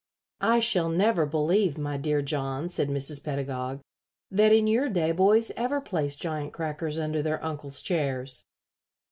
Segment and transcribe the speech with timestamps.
[0.41, 3.23] "I shall never believe, my dear John," said Mrs.
[3.23, 3.81] Pedagog,
[4.31, 8.47] "that in your day boys ever placed giant crackers under their uncles' chairs."